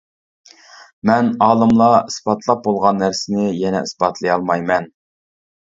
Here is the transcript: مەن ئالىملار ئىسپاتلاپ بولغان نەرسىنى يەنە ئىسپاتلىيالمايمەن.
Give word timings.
مەن 1.09 1.29
ئالىملار 1.47 1.93
ئىسپاتلاپ 1.99 2.65
بولغان 2.69 2.99
نەرسىنى 3.05 3.47
يەنە 3.61 3.85
ئىسپاتلىيالمايمەن. 3.89 4.93